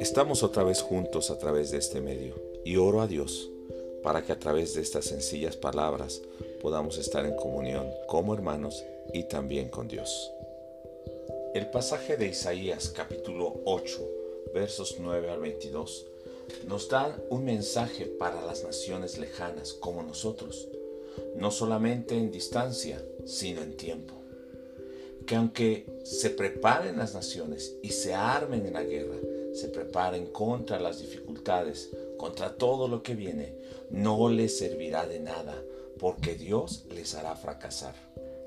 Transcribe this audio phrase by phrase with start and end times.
[0.00, 3.50] Estamos otra vez juntos a través de este medio y oro a Dios
[4.02, 6.22] para que a través de estas sencillas palabras
[6.62, 10.32] podamos estar en comunión como hermanos y también con Dios.
[11.54, 14.08] El pasaje de Isaías capítulo 8
[14.54, 16.06] versos 9 al 22
[16.66, 20.68] nos da un mensaje para las naciones lejanas como nosotros,
[21.36, 24.15] no solamente en distancia, sino en tiempo.
[25.26, 29.16] Que aunque se preparen las naciones y se armen en la guerra,
[29.52, 33.54] se preparen contra las dificultades, contra todo lo que viene,
[33.90, 35.60] no les servirá de nada,
[35.98, 37.94] porque Dios les hará fracasar.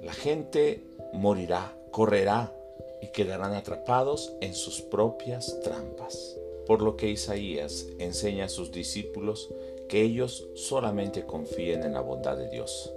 [0.00, 0.82] La gente
[1.12, 2.52] morirá, correrá
[3.02, 6.36] y quedarán atrapados en sus propias trampas.
[6.66, 9.50] Por lo que Isaías enseña a sus discípulos
[9.88, 12.92] que ellos solamente confíen en la bondad de Dios.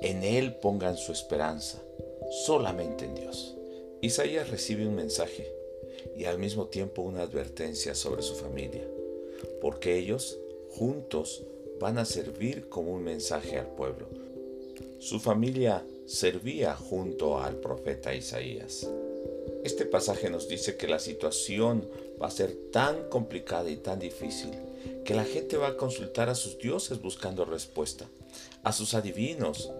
[0.00, 1.82] En Él pongan su esperanza,
[2.30, 3.56] solamente en Dios.
[4.00, 5.52] Isaías recibe un mensaje
[6.16, 8.86] y al mismo tiempo una advertencia sobre su familia,
[9.60, 10.38] porque ellos
[10.70, 11.44] juntos
[11.80, 14.06] van a servir como un mensaje al pueblo.
[14.98, 18.88] Su familia servía junto al profeta Isaías.
[19.64, 21.88] Este pasaje nos dice que la situación
[22.20, 24.50] va a ser tan complicada y tan difícil
[25.04, 28.08] que la gente va a consultar a sus dioses buscando respuesta,
[28.62, 29.70] a sus adivinos,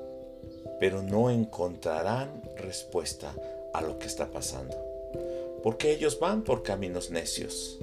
[0.80, 3.34] pero no encontrarán respuesta
[3.72, 4.76] a lo que está pasando.
[5.62, 7.78] Porque ellos van por caminos necios,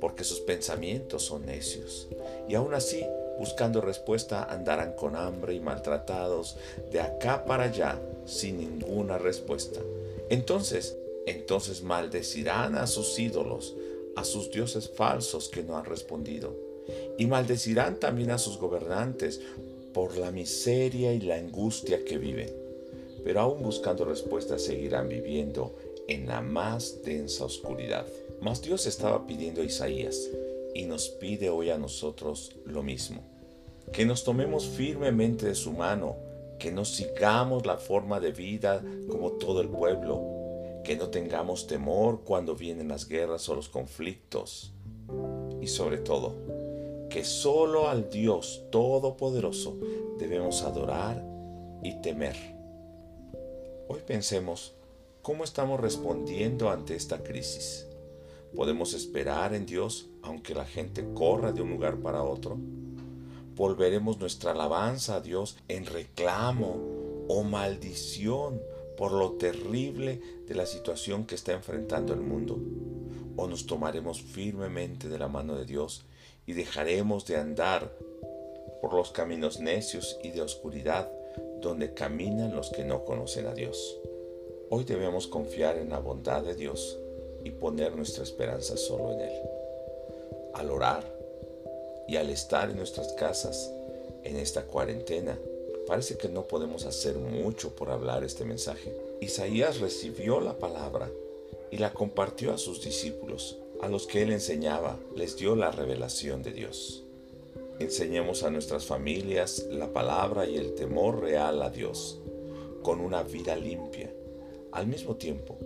[0.00, 2.08] porque sus pensamientos son necios,
[2.48, 3.04] y aún así,
[3.38, 6.56] buscando respuesta, andarán con hambre y maltratados
[6.90, 9.80] de acá para allá sin ninguna respuesta.
[10.30, 10.96] Entonces,
[11.26, 13.76] entonces maldecirán a sus ídolos,
[14.16, 16.54] a sus dioses falsos que no han respondido.
[17.18, 19.40] Y maldecirán también a sus gobernantes
[19.92, 22.50] por la miseria y la angustia que viven.
[23.24, 25.76] Pero aún buscando respuestas seguirán viviendo
[26.08, 28.06] en la más densa oscuridad.
[28.40, 30.30] Mas Dios estaba pidiendo a Isaías
[30.74, 33.22] y nos pide hoy a nosotros lo mismo.
[33.92, 36.16] Que nos tomemos firmemente de su mano,
[36.58, 40.22] que no sigamos la forma de vida como todo el pueblo,
[40.84, 44.72] que no tengamos temor cuando vienen las guerras o los conflictos.
[45.60, 46.34] Y sobre todo,
[47.10, 49.76] que solo al Dios Todopoderoso
[50.16, 51.22] debemos adorar
[51.82, 52.36] y temer.
[53.88, 54.74] Hoy pensemos
[55.20, 57.88] cómo estamos respondiendo ante esta crisis.
[58.54, 62.56] ¿Podemos esperar en Dios aunque la gente corra de un lugar para otro?
[63.56, 68.62] ¿Volveremos nuestra alabanza a Dios en reclamo o maldición
[68.96, 72.56] por lo terrible de la situación que está enfrentando el mundo?
[73.36, 76.04] ¿O nos tomaremos firmemente de la mano de Dios
[76.46, 77.90] y dejaremos de andar
[78.80, 81.10] por los caminos necios y de oscuridad
[81.60, 83.98] donde caminan los que no conocen a Dios?
[84.70, 86.98] Hoy debemos confiar en la bondad de Dios
[87.44, 89.42] y poner nuestra esperanza solo en Él.
[90.54, 91.04] Al orar
[92.08, 93.72] y al estar en nuestras casas
[94.24, 95.38] en esta cuarentena,
[95.90, 98.96] Parece que no podemos hacer mucho por hablar este mensaje.
[99.20, 101.10] Isaías recibió la palabra
[101.72, 106.42] y la compartió a sus discípulos, a los que él enseñaba, les dio la revelación
[106.42, 107.02] de Dios.
[107.78, 112.18] Enseñemos a nuestras familias la palabra y el temor real a Dios,
[112.82, 114.12] con una vida limpia.
[114.72, 115.56] Al mismo tiempo,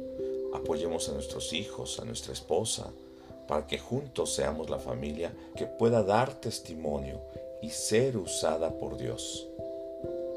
[0.55, 2.93] apoyemos a nuestros hijos, a nuestra esposa,
[3.49, 7.21] para que juntos seamos la familia que pueda dar testimonio
[7.63, 9.49] y ser usada por Dios.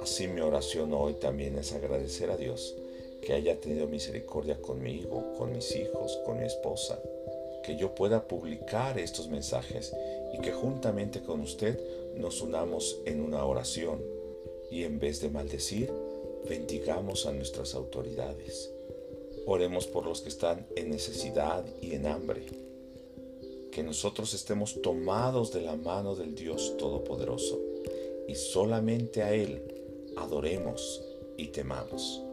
[0.01, 2.75] Así mi oración hoy también es agradecer a Dios
[3.21, 6.99] que haya tenido misericordia conmigo, con mis hijos, con mi esposa,
[7.67, 9.93] que yo pueda publicar estos mensajes
[10.33, 11.77] y que juntamente con usted
[12.15, 14.01] nos unamos en una oración
[14.71, 15.91] y en vez de maldecir,
[16.47, 18.71] bendigamos a nuestras autoridades.
[19.45, 22.43] Oremos por los que están en necesidad y en hambre.
[23.69, 27.59] Que nosotros estemos tomados de la mano del Dios Todopoderoso
[28.29, 29.61] y solamente a Él
[30.15, 31.03] adoremos
[31.35, 32.23] y temamos.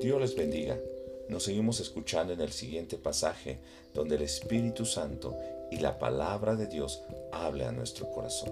[0.00, 0.76] Dios les bendiga.
[1.32, 3.58] Nos seguimos escuchando en el siguiente pasaje
[3.94, 5.34] donde el Espíritu Santo
[5.70, 8.50] y la palabra de Dios habla a nuestro corazón.